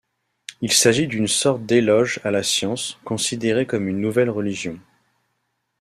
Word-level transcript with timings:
Il 0.61 0.73
s’agit 0.73 1.07
d’une 1.07 1.27
sorte 1.27 1.63
d’éloge 1.63 2.19
à 2.23 2.31
la 2.31 2.41
science, 2.41 2.97
considérée 3.05 3.67
comme 3.67 3.87
une 3.87 4.01
nouvelle 4.01 4.31
religion. 4.31 4.79